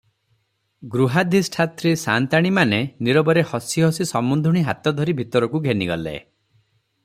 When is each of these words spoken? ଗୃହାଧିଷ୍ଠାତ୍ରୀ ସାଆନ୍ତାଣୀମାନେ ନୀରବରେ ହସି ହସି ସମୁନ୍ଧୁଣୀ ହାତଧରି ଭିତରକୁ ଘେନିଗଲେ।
ଗୃହାଧିଷ୍ଠାତ୍ରୀ 0.93 1.91
ସାଆନ୍ତାଣୀମାନେ 2.03 2.79
ନୀରବରେ 3.09 3.45
ହସି 3.53 3.85
ହସି 3.87 4.09
ସମୁନ୍ଧୁଣୀ 4.13 4.65
ହାତଧରି 4.71 5.17
ଭିତରକୁ 5.23 5.63
ଘେନିଗଲେ। 5.69 6.17